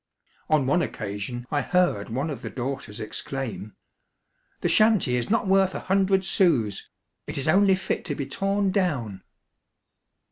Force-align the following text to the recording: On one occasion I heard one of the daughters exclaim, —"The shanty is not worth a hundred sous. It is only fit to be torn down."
On 0.49 0.65
one 0.65 0.81
occasion 0.81 1.45
I 1.51 1.61
heard 1.61 2.09
one 2.09 2.31
of 2.31 2.41
the 2.41 2.49
daughters 2.49 2.99
exclaim, 2.99 3.75
—"The 4.61 4.67
shanty 4.67 5.15
is 5.15 5.29
not 5.29 5.45
worth 5.45 5.75
a 5.75 5.79
hundred 5.81 6.25
sous. 6.25 6.89
It 7.27 7.37
is 7.37 7.47
only 7.47 7.75
fit 7.75 8.03
to 8.05 8.15
be 8.15 8.25
torn 8.25 8.71
down." 8.71 9.21